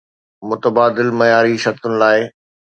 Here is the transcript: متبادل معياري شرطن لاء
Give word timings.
متبادل 0.49 1.07
معياري 1.19 1.55
شرطن 1.63 1.91
لاء 2.01 2.19